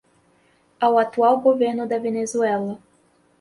ao 0.85 0.97
atual 0.97 1.37
governo 1.39 1.85
da 1.85 1.99
Venezuela 1.99 2.79